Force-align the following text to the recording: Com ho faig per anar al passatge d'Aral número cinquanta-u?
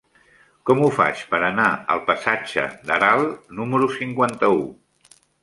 Com 0.69 0.79
ho 0.85 0.87
faig 0.95 1.19
per 1.33 1.41
anar 1.49 1.67
al 1.97 2.01
passatge 2.07 2.65
d'Aral 2.89 3.23
número 3.61 3.93
cinquanta-u? 4.01 4.61